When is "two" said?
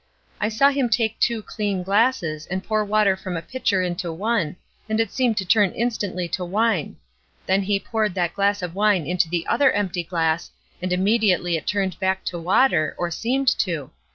1.19-1.43